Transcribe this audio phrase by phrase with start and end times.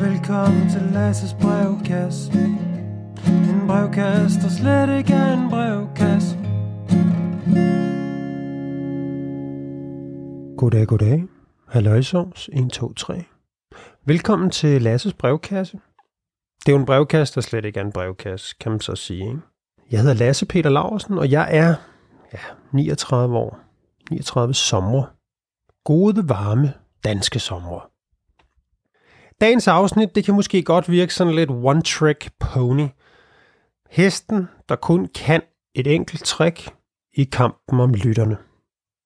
[0.00, 2.32] Velkommen til Lasses brevkasse
[3.26, 6.36] En brevkasse, der slet ikke er en brevkasse
[10.56, 11.24] Goddag, goddag.
[11.68, 13.24] Halløjsovs 1, 2, 3.
[14.04, 15.80] Velkommen til Lasses brevkasse.
[16.60, 19.28] Det er jo en brevkasse, der slet ikke er en brevkasse, kan man så sige.
[19.28, 19.40] Ikke?
[19.90, 21.74] Jeg hedder Lasse Peter Laursen, og jeg er
[22.32, 22.38] ja,
[22.72, 23.58] 39 år.
[24.10, 25.04] 39 sommer.
[25.84, 26.72] Gode, varme
[27.04, 27.90] danske sommer.
[29.40, 32.88] Dagens afsnit, det kan måske godt virke sådan lidt one-trick pony.
[33.90, 35.42] Hesten, der kun kan
[35.74, 36.74] et enkelt trick
[37.14, 38.36] i kampen om lytterne.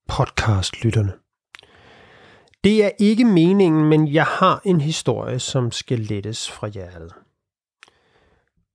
[0.09, 1.12] Podcast-lytterne.
[2.65, 7.12] Det er ikke meningen, men jeg har en historie, som skal lettes fra hjertet.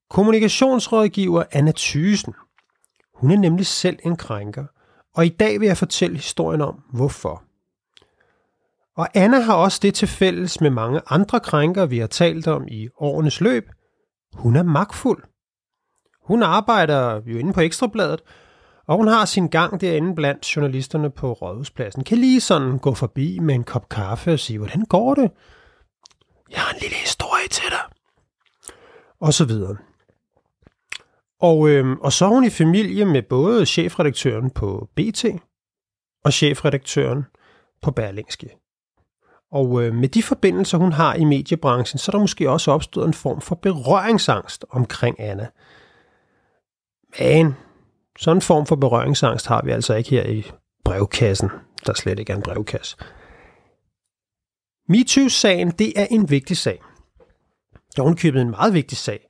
[0.09, 2.33] Kommunikationsrådgiver Anna Thysen.
[3.13, 4.65] Hun er nemlig selv en krænker,
[5.15, 7.48] og i dag vil jeg fortælle historien om, hvorfor.
[8.99, 12.67] Og Anna har også det til fælles med mange andre krænker, vi har talt om
[12.67, 13.69] i årenes løb.
[14.33, 15.23] Hun er magtfuld.
[16.23, 18.21] Hun arbejder jo inde på Ekstrabladet,
[18.87, 22.03] og hun har sin gang derinde blandt journalisterne på Rådhuspladsen.
[22.03, 25.31] Kan lige sådan gå forbi med en kop kaffe og sige, hvordan går det?
[26.51, 27.83] Jeg har en lille historie til dig.
[29.19, 29.77] Og så videre.
[31.41, 35.25] Og, øh, og så er hun i familie med både chefredaktøren på BT
[36.25, 37.23] og chefredaktøren
[37.81, 38.49] på Berlingske.
[39.51, 43.07] Og øh, med de forbindelser, hun har i mediebranchen, så er der måske også opstået
[43.07, 45.47] en form for berøringsangst omkring Anna.
[47.19, 47.55] Men
[48.19, 50.51] sådan en form for berøringsangst har vi altså ikke her i
[50.85, 51.49] brevkassen,
[51.85, 52.97] der slet ikke er en brevkasse.
[54.89, 56.81] MeToo-sagen, det er en vigtig sag.
[57.95, 59.27] Det er købet en meget vigtig sag.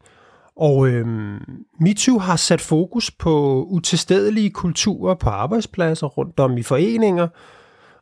[0.56, 7.28] Og øhm, MeToo har sat fokus på utilstedelige kulturer på arbejdspladser rundt om i foreninger,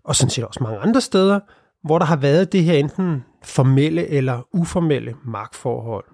[0.03, 1.39] og sådan set også mange andre steder,
[1.88, 6.05] hvor der har været det her enten formelle eller uformelle magtforhold.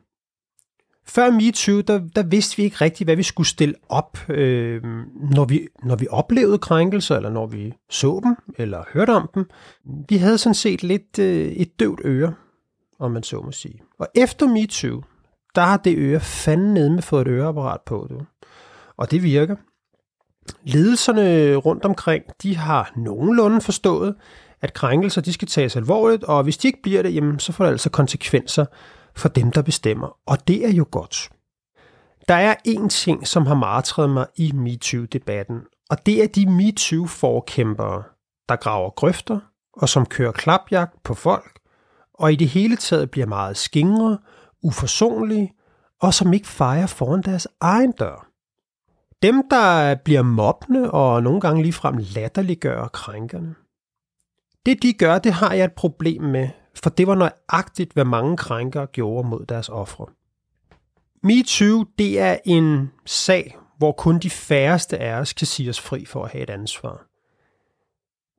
[1.05, 4.83] Før MeToo, der, der vidste vi ikke rigtigt, hvad vi skulle stille op, øh,
[5.31, 9.49] når, vi, når vi oplevede krænkelser, eller når vi så dem, eller hørte om dem.
[10.09, 12.33] Vi havde sådan set lidt øh, et døvt øre,
[12.99, 13.81] om man så må sige.
[13.99, 15.03] Og efter MeToo,
[15.55, 18.07] der har det øre fanden ned med fået et øreapparat på.
[18.09, 18.21] Du.
[18.97, 19.55] Og det virker.
[20.63, 24.15] Ledelserne rundt omkring, de har nogenlunde forstået,
[24.63, 27.63] at krænkelser de skal tages alvorligt, og hvis de ikke bliver det, jamen, så får
[27.63, 28.65] det altså konsekvenser
[29.15, 30.17] for dem, der bestemmer.
[30.25, 31.29] Og det er jo godt.
[32.27, 35.59] Der er én ting, som har martret mig i MeToo-debatten,
[35.89, 38.03] og det er de MeToo-forkæmpere,
[38.49, 39.39] der graver grøfter
[39.73, 41.59] og som kører klapjagt på folk,
[42.13, 44.17] og i det hele taget bliver meget skingre,
[44.63, 45.53] uforsonlige,
[46.01, 48.27] og som ikke fejrer foran deres egen dør.
[49.21, 53.55] Dem, der bliver mobbende og nogle gange ligefrem latterliggør krænkerne.
[54.65, 56.49] Det de gør, det har jeg et problem med,
[56.83, 60.05] for det var nøjagtigt, hvad mange krænkere gjorde mod deres ofre.
[61.23, 66.05] MeToo, det er en sag, hvor kun de færreste af os kan sige os fri
[66.05, 67.05] for at have et ansvar.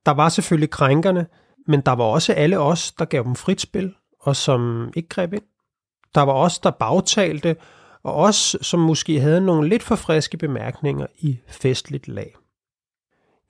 [0.07, 1.27] Der var selvfølgelig krænkerne,
[1.67, 5.33] men der var også alle os, der gav dem frit spil, og som ikke greb
[5.33, 5.43] ind.
[6.15, 7.57] Der var os, der bagtalte,
[8.03, 12.35] og os, som måske havde nogle lidt for friske bemærkninger i festligt lag.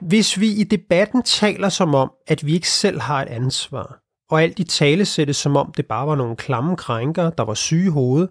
[0.09, 4.01] Hvis vi i debatten taler som om, at vi ikke selv har et ansvar,
[4.31, 7.55] og alt i tale sættes som om det bare var nogle klamme krænker, der var
[7.55, 8.31] syge i hovedet,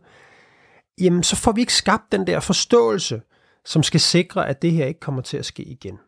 [1.01, 3.21] jamen så får vi ikke skabt den der forståelse,
[3.65, 5.99] som skal sikre, at det her ikke kommer til at ske igen.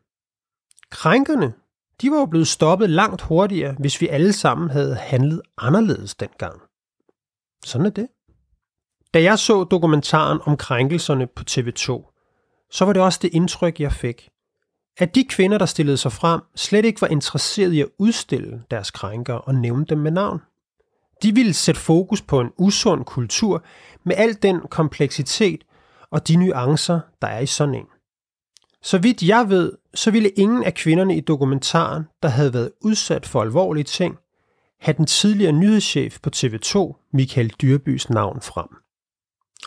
[0.91, 1.53] Krænkerne,
[2.01, 6.61] de var jo blevet stoppet langt hurtigere, hvis vi alle sammen havde handlet anderledes dengang.
[7.65, 8.07] Sådan er det.
[9.13, 12.11] Da jeg så dokumentaren om krænkelserne på TV2,
[12.71, 14.29] så var det også det indtryk, jeg fik,
[14.97, 18.91] at de kvinder, der stillede sig frem, slet ikke var interesseret i at udstille deres
[18.91, 20.41] krænker og nævne dem med navn.
[21.23, 23.63] De ville sætte fokus på en usund kultur
[24.03, 25.63] med al den kompleksitet
[26.11, 27.85] og de nuancer, der er i sådan en.
[28.81, 33.25] Så vidt jeg ved, så ville ingen af kvinderne i dokumentaren, der havde været udsat
[33.25, 34.17] for alvorlige ting,
[34.79, 38.68] have den tidligere nyhedschef på TV2, Michael Dyrbys navn frem.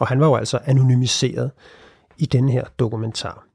[0.00, 1.50] Og han var jo altså anonymiseret
[2.18, 3.47] i den her dokumentar.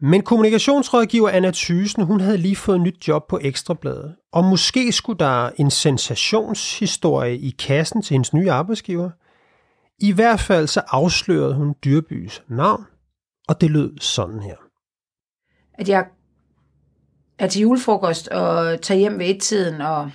[0.00, 5.18] Men kommunikationsrådgiver Anna Thysen, hun havde lige fået nyt job på Ekstrabladet, og måske skulle
[5.18, 9.10] der en sensationshistorie i kassen til hendes nye arbejdsgiver.
[9.98, 12.86] I hvert fald så afslørede hun Dyrbys navn,
[13.48, 14.56] og det lød sådan her.
[15.74, 16.04] At jeg
[17.38, 20.10] er til julefrokost og tager hjem ved et-tiden og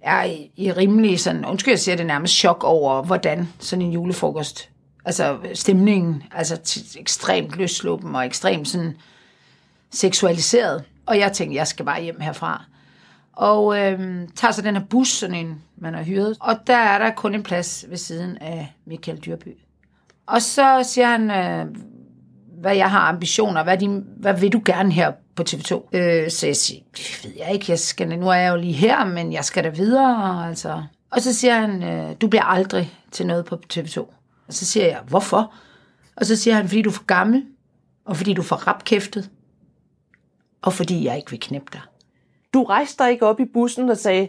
[0.00, 3.92] er i, i rimelig sådan, undskyld jeg siger det nærmest chok over, hvordan sådan en
[3.92, 4.70] julefrokost,
[5.04, 8.96] altså stemningen, altså ekstremt løsluppen og ekstremt sådan
[9.90, 10.84] seksualiseret.
[11.06, 12.64] Og jeg tænkte, jeg skal bare hjem herfra.
[13.32, 16.36] og øh, tager så den her bus, sådan en, man har hyret.
[16.40, 19.56] Og der er der kun en plads ved siden af Michael Dyrby.
[20.26, 21.66] Og så siger han, øh,
[22.60, 25.88] hvad jeg har ambitioner, hvad, de, hvad vil du gerne her på TV2?
[25.92, 28.72] Øh, så jeg siger, det ved jeg ikke, jeg skal, nu er jeg jo lige
[28.72, 30.48] her, men jeg skal da videre.
[30.48, 30.82] Altså.
[31.10, 33.98] Og så siger han, øh, du bliver aldrig til noget på TV2.
[34.48, 35.52] Og så siger jeg, hvorfor?
[36.16, 37.44] Og så siger han, fordi du er for gammel,
[38.04, 39.30] og fordi du er for rapkæftet,
[40.66, 41.80] og fordi jeg ikke vil knæppe dig.
[42.54, 44.28] Du rejste dig ikke op i bussen og sagde,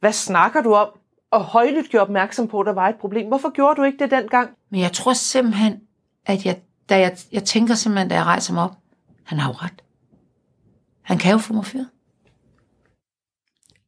[0.00, 0.88] hvad snakker du om?
[1.30, 3.28] Og højlydt gjorde opmærksom på, at der var et problem.
[3.28, 4.50] Hvorfor gjorde du ikke det dengang?
[4.70, 5.80] Men jeg tror simpelthen,
[6.26, 8.76] at jeg, da jeg, jeg tænker simpelthen, da jeg rejser mig op,
[9.24, 9.82] han har jo ret.
[11.02, 11.88] Han kan jo få mig fyret.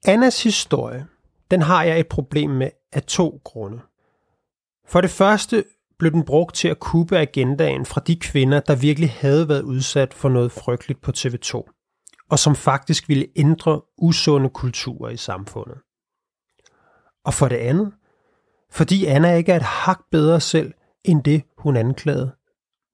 [0.06, 1.06] Annas historie,
[1.50, 3.80] den har jeg et problem med af to grunde.
[4.88, 5.64] For det første
[5.98, 10.14] blev den brugt til at kuppe agendaen fra de kvinder, der virkelig havde været udsat
[10.14, 11.77] for noget frygteligt på TV2,
[12.30, 15.78] og som faktisk ville ændre usunde kulturer i samfundet.
[17.24, 17.92] Og for det andet,
[18.70, 22.32] fordi Anna ikke er et hak bedre selv, end det hun anklagede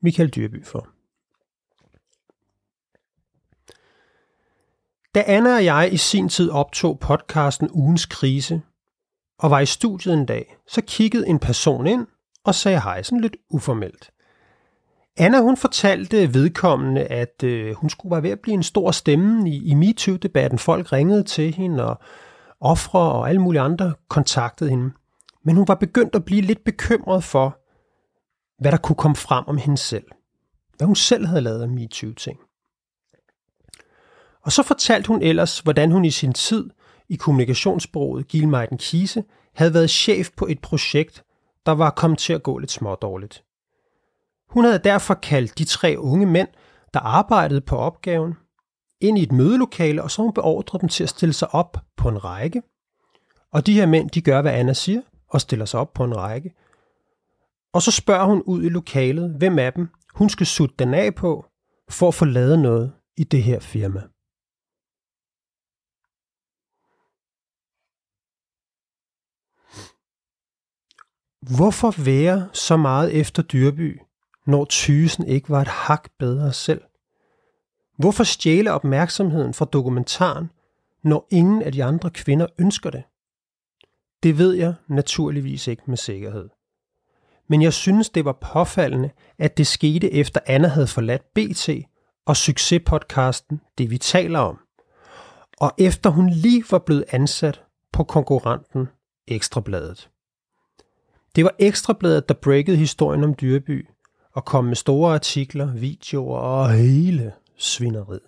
[0.02, 0.88] Michael Dyrby for.
[5.14, 8.62] Da Anna og jeg i sin tid optog podcasten Ugens Krise,
[9.38, 12.06] og var i studiet en dag, så kiggede en person ind
[12.44, 14.10] og sagde hej sådan lidt uformelt.
[15.16, 19.50] Anna hun fortalte vedkommende, at øh, hun skulle være ved at blive en stor stemme
[19.50, 20.58] i, i MeToo-debatten.
[20.58, 22.00] Folk ringede til hende, og
[22.60, 24.92] ofre og alle mulige andre kontaktede hende.
[25.44, 27.58] Men hun var begyndt at blive lidt bekymret for,
[28.62, 30.04] hvad der kunne komme frem om hende selv.
[30.76, 32.38] Hvad hun selv havde lavet af MeToo-ting.
[34.42, 36.70] Og så fortalte hun ellers, hvordan hun i sin tid
[37.08, 39.24] i kommunikationsbureauet Gilmeiden Kise
[39.54, 41.24] havde været chef på et projekt,
[41.66, 43.44] der var kommet til at gå lidt smådårligt.
[44.54, 46.48] Hun havde derfor kaldt de tre unge mænd,
[46.94, 48.34] der arbejdede på opgaven,
[49.00, 52.08] ind i et mødelokale, og så hun beordret dem til at stille sig op på
[52.08, 52.62] en række.
[53.52, 56.16] Og de her mænd, de gør, hvad Anna siger, og stiller sig op på en
[56.16, 56.54] række.
[57.72, 61.14] Og så spørger hun ud i lokalet, hvem af dem hun skal sutte den af
[61.14, 61.46] på,
[61.90, 64.02] for at få lavet noget i det her firma.
[71.56, 74.00] Hvorfor være så meget efter Dyrby,
[74.46, 76.80] når tysen ikke var et hak bedre selv?
[77.98, 80.50] Hvorfor stjæle opmærksomheden fra dokumentaren,
[81.02, 83.02] når ingen af de andre kvinder ønsker det?
[84.22, 86.48] Det ved jeg naturligvis ikke med sikkerhed.
[87.48, 91.68] Men jeg synes, det var påfaldende, at det skete efter Anna havde forladt BT
[92.26, 94.58] og succespodcasten Det vi taler om.
[95.60, 97.62] Og efter hun lige var blevet ansat
[97.92, 98.88] på konkurrenten
[99.28, 100.10] Ekstrabladet.
[101.36, 103.86] Det var Ekstrabladet, der breakede historien om Dyreby,
[104.34, 108.20] og kom med store artikler, videoer og hele svineriet.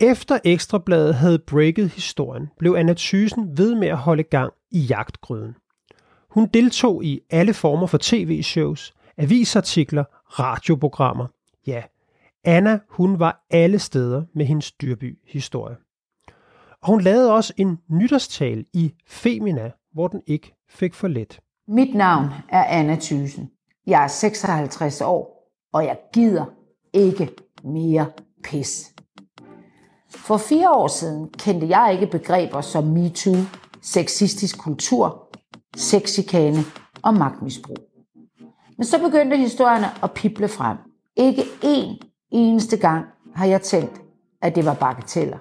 [0.00, 5.54] Efter Ekstrabladet havde breaket historien, blev Anna Thysen ved med at holde gang i jagtgrøden.
[6.30, 10.04] Hun deltog i alle former for tv-shows, avisartikler,
[10.40, 11.26] radioprogrammer.
[11.66, 11.82] Ja,
[12.44, 15.76] Anna, hun var alle steder med hendes dyrby-historie.
[16.82, 21.40] Og hun lavede også en nytårstal i Femina, hvor den ikke fik for let.
[21.68, 23.50] Mit navn er Anna Thysen.
[23.86, 26.44] Jeg er 56 år, og jeg gider
[26.92, 27.30] ikke
[27.64, 28.06] mere
[28.44, 28.94] pis.
[30.10, 33.34] For fire år siden kendte jeg ikke begreber som MeToo,
[33.82, 35.28] sexistisk kultur,
[35.76, 36.58] sexikane
[37.02, 37.76] og magtmisbrug.
[38.76, 40.76] Men så begyndte historierne at pible frem.
[41.16, 41.98] Ikke én
[42.30, 44.00] eneste gang har jeg tænkt,
[44.42, 45.38] at det var bagateller.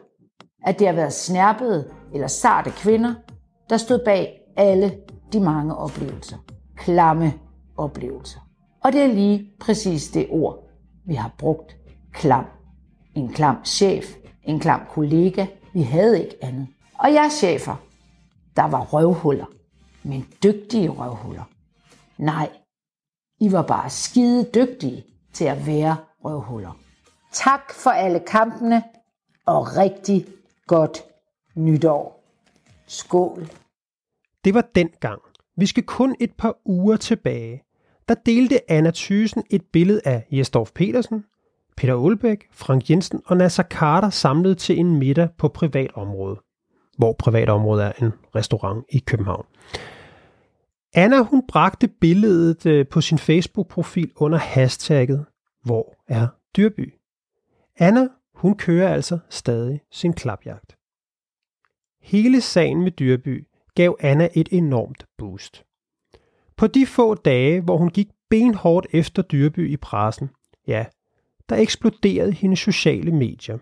[0.66, 3.14] At det har været snærpede eller sarte kvinder,
[3.70, 4.98] der stod bag alle
[5.34, 6.38] de mange oplevelser.
[6.78, 7.34] Klamme
[7.80, 8.40] oplevelse.
[8.84, 10.70] Og det er lige præcis det ord,
[11.06, 11.76] vi har brugt.
[12.14, 12.46] Klam.
[13.16, 14.06] En klam chef,
[14.44, 15.46] en klam kollega.
[15.74, 16.68] Vi havde ikke andet.
[17.00, 17.76] Og jeg chefer,
[18.56, 19.46] der var røvhuller,
[20.04, 21.44] men dygtige røvhuller.
[22.18, 22.50] Nej,
[23.40, 26.80] I var bare skide dygtige til at være røvhuller.
[27.32, 28.84] Tak for alle kampene,
[29.46, 30.26] og rigtig
[30.68, 31.04] godt
[31.56, 32.24] nytår.
[32.88, 33.50] Skål.
[34.44, 35.22] Det var dengang.
[35.58, 37.64] Vi skal kun et par uger tilbage.
[38.10, 41.26] Der delte Anna Thysen et billede af Jesdorf Petersen,
[41.78, 46.40] Peter Olbæk, Frank Jensen og Nasser Carter samlet til en middag på privat område,
[46.98, 49.46] hvor privat område er en restaurant i København.
[50.94, 55.26] Anna hun bragte billedet øh, på sin Facebook-profil under hashtagget
[55.64, 56.94] Hvor er Dyrby?
[57.78, 60.78] Anna hun kører altså stadig sin klapjagt.
[62.02, 65.66] Hele sagen med Dyrby gav Anna et enormt boost.
[66.60, 70.30] På de få dage, hvor hun gik benhårdt efter Dyrby i pressen,
[70.68, 70.86] ja,
[71.50, 73.58] der eksploderede hendes sociale medier.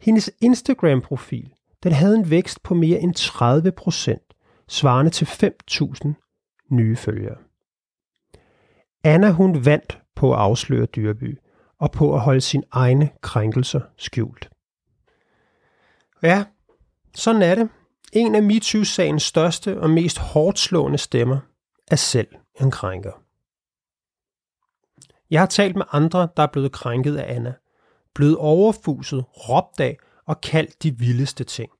[0.00, 1.52] Hendes Instagram-profil,
[1.82, 4.34] den havde en vækst på mere end 30 procent,
[4.68, 7.36] svarende til 5.000 nye følgere.
[9.04, 11.38] Anna hun vandt på at afsløre Dyrby
[11.78, 14.50] og på at holde sine egne krænkelser skjult.
[16.22, 16.44] Ja,
[17.14, 17.68] sådan er det.
[18.12, 21.38] En af MeToo-sagens største og mest hårdt slående stemmer
[21.90, 22.28] er selv
[22.60, 23.12] en krænker.
[25.30, 27.54] Jeg har talt med andre, der er blevet krænket af Anna,
[28.14, 31.70] blevet overfuset, råbt af og kaldt de vildeste ting.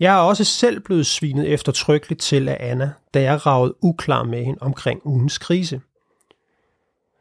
[0.00, 4.44] Jeg er også selv blevet svinet eftertrykkeligt til af Anna, da jeg ragede uklar med
[4.44, 5.80] hende omkring ugens krise.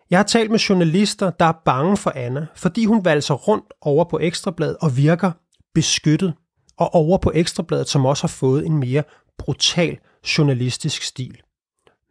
[0.10, 4.04] Jeg har talt med journalister, der er bange for Anna, fordi hun valser rundt over
[4.04, 5.32] på Ekstrabladet og virker
[5.74, 6.34] beskyttet,
[6.78, 9.04] og over på Ekstrabladet, som også har fået en mere
[9.38, 9.98] brutal
[10.38, 11.42] journalistisk stil.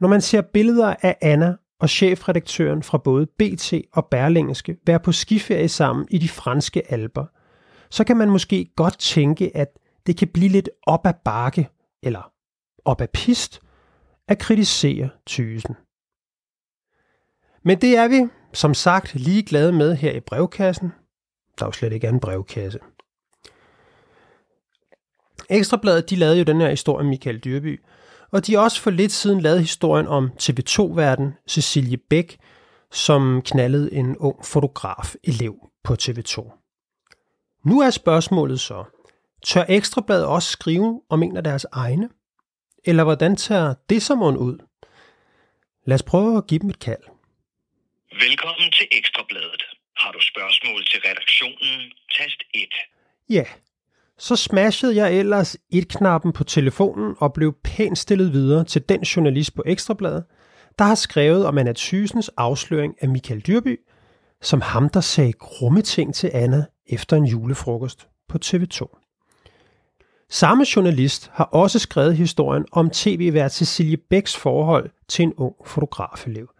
[0.00, 5.12] Når man ser billeder af Anna og chefredaktøren fra både BT og Berlingske være på
[5.12, 7.26] skiferie sammen i de franske alber,
[7.90, 9.68] så kan man måske godt tænke, at
[10.06, 11.68] det kan blive lidt op ad bakke,
[12.02, 12.32] eller
[12.84, 13.60] op ad pist,
[14.28, 15.74] at kritisere tysen.
[17.64, 20.92] Men det er vi, som sagt, lige glade med her i brevkassen.
[21.58, 22.78] Der er jo slet ikke en brevkasse.
[25.50, 27.80] Ekstrabladet de lavede jo den her historie om Michael Dyrby,
[28.32, 32.38] og de har også for lidt siden lavet historien om TV2-verden Cecilie Bæk,
[32.92, 35.54] som knaldede en ung fotograf-elev
[35.84, 36.34] på TV2.
[37.64, 38.84] Nu er spørgsmålet så,
[39.44, 42.08] tør Ekstrabladet også skrive om en af deres egne?
[42.84, 44.58] Eller hvordan tager det som ud?
[45.86, 47.04] Lad os prøve at give dem et kald.
[48.12, 49.62] Velkommen til Ekstrabladet.
[49.96, 51.92] Har du spørgsmål til redaktionen?
[52.18, 52.68] Tast 1.
[53.28, 53.44] Ja,
[54.18, 59.54] så smashede jeg ellers et-knappen på telefonen og blev pænt stillet videre til den journalist
[59.54, 60.24] på Ekstrabladet,
[60.78, 63.80] der har skrevet om Anna Thysens afsløring af Michael Dyrby,
[64.42, 69.04] som ham, der sagde grumme ting til Anna efter en julefrokost på TV2.
[70.30, 76.50] Samme journalist har også skrevet historien om tv-vært Cecilie Bæks forhold til en ung fotografelev.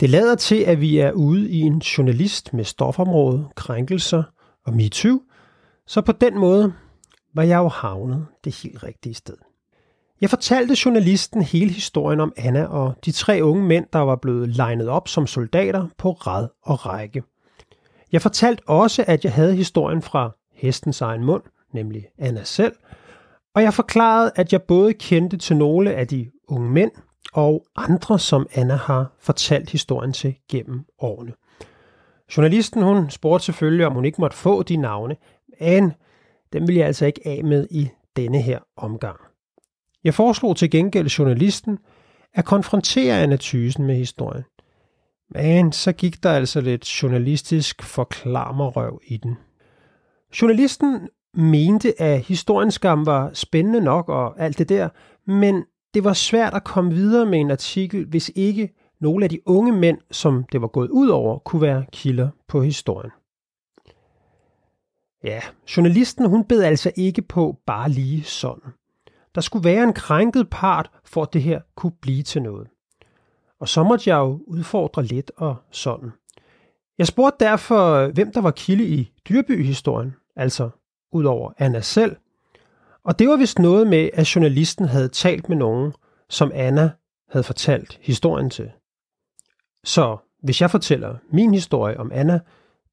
[0.00, 4.22] Det lader til, at vi er ude i en journalist med stofområde, krænkelser
[4.64, 5.20] og MeToo,
[5.86, 6.72] så på den måde
[7.34, 9.36] var jeg jo havnet det helt rigtige sted.
[10.20, 14.48] Jeg fortalte journalisten hele historien om Anna og de tre unge mænd, der var blevet
[14.48, 17.22] legnet op som soldater på rad og række.
[18.12, 22.76] Jeg fortalte også, at jeg havde historien fra hestens egen mund, nemlig Anna selv,
[23.54, 26.90] og jeg forklarede, at jeg både kendte til nogle af de unge mænd
[27.32, 31.32] og andre, som Anna har fortalt historien til gennem årene.
[32.36, 35.16] Journalisten hun spurgte selvfølgelig, om hun ikke måtte få de navne,
[35.60, 35.92] men
[36.52, 39.16] den vil jeg altså ikke af med i denne her omgang.
[40.04, 41.78] Jeg foreslog til gengæld journalisten
[42.34, 44.44] at konfrontere Anna Thysen med historien.
[45.30, 49.36] Men så gik der altså lidt journalistisk forklarmerøv i den.
[50.42, 54.88] Journalisten mente, at historiens skam var spændende nok og alt det der,
[55.26, 58.68] men det var svært at komme videre med en artikel, hvis ikke
[59.00, 62.62] nogle af de unge mænd, som det var gået ud over, kunne være kilder på
[62.62, 63.10] historien.
[65.24, 65.40] Ja,
[65.76, 68.72] journalisten hun bed altså ikke på bare lige sådan.
[69.34, 72.68] Der skulle være en krænket part, for at det her kunne blive til noget.
[73.60, 76.12] Og så måtte jeg jo udfordre lidt og sådan.
[76.98, 80.70] Jeg spurgte derfor, hvem der var kilde i Dyrby-historien, altså
[81.12, 82.16] udover Anna selv.
[83.04, 85.92] Og det var vist noget med, at journalisten havde talt med nogen,
[86.28, 86.90] som Anna
[87.28, 88.70] havde fortalt historien til.
[89.84, 92.40] Så hvis jeg fortæller min historie om Anna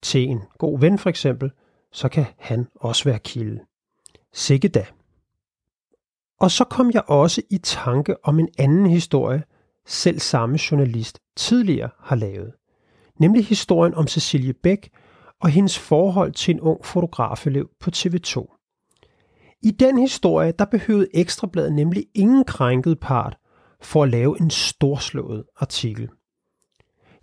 [0.02, 1.52] til en god ven for eksempel,
[1.92, 3.60] så kan han også være kilde.
[4.34, 4.86] Sikke da.
[6.40, 9.44] Og så kom jeg også i tanke om en anden historie,
[9.86, 12.54] selv samme journalist tidligere har lavet.
[13.20, 14.90] Nemlig historien om Cecilie Bæk
[15.42, 18.58] og hendes forhold til en ung fotografelev på TV2.
[19.64, 23.38] I den historie, der behøvede Ekstrabladet nemlig ingen krænket part
[23.82, 26.10] for at lave en storslået artikel.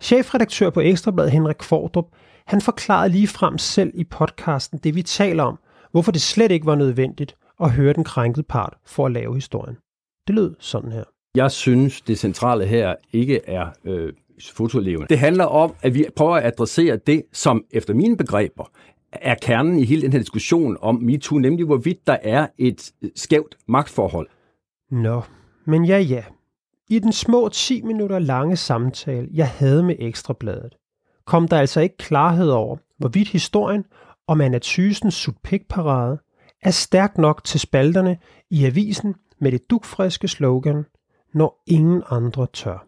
[0.01, 2.05] Chefredaktør på Ekstrabladet Henrik Fordrup
[2.49, 5.59] han forklarede lige frem selv i podcasten det, vi taler om,
[5.91, 9.77] hvorfor det slet ikke var nødvendigt at høre den krænkede part for at lave historien.
[10.27, 11.03] Det lød sådan her.
[11.35, 14.13] Jeg synes, det centrale her ikke er øh,
[14.53, 15.07] fotolevende.
[15.07, 18.71] Det handler om, at vi prøver at adressere det, som efter mine begreber
[19.11, 23.57] er kernen i hele den her diskussion om MeToo, nemlig hvorvidt der er et skævt
[23.67, 24.27] magtforhold.
[24.91, 25.21] Nå,
[25.65, 26.23] men ja ja.
[26.89, 30.78] I den små 10 minutter lange samtale, jeg havde med Ekstrabladet,
[31.29, 33.85] kom der altså ikke klarhed over, hvorvidt historien
[34.27, 36.17] om Anna Thysens sutpikparade
[36.61, 38.17] er stærk nok til spalterne
[38.49, 40.85] i avisen med det dukfriske slogan,
[41.33, 42.87] når ingen andre tør.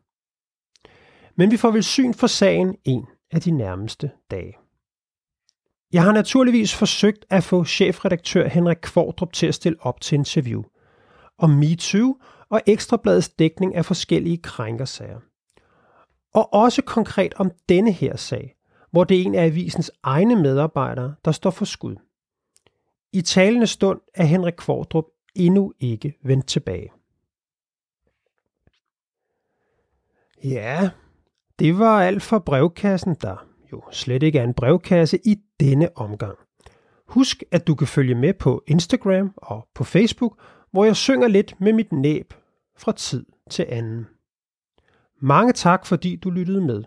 [1.36, 4.58] Men vi får vel syn for sagen en af de nærmeste dage.
[5.94, 10.64] Jeg har naturligvis forsøgt at få chefredaktør Henrik Kvordrup til at stille op til interview
[11.38, 12.16] om MeToo
[12.50, 15.20] og Ekstrabladets dækning af forskellige krænkersager.
[16.34, 18.56] Og også konkret om denne her sag,
[18.92, 21.96] hvor det er en af avisens egne medarbejdere, der står for skud.
[23.14, 26.92] I talende stund er Henrik Kvordrup endnu ikke vendt tilbage.
[30.44, 30.90] Ja,
[31.60, 36.38] det var alt for brevkassen, der jo slet ikke er en brevkasse i denne omgang.
[37.08, 41.62] Husk, at du kan følge med på Instagram og på Facebook, hvor jeg synger lidt
[41.62, 42.34] med mit næb
[42.78, 44.08] fra tid til anden.
[45.24, 46.84] Mange tak, fordi du lyttede med.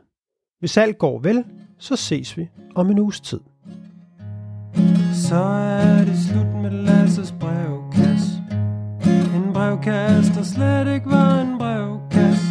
[0.61, 1.45] Hvis alt går vel,
[1.79, 3.41] så ses vi om en uges tid.
[5.12, 8.43] Så er det slut med Lasses brevkasse.
[9.37, 12.47] En brevkasse, der slet ikke var en brevkasse.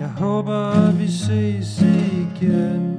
[0.00, 2.93] Jeg håber, vi ses igen.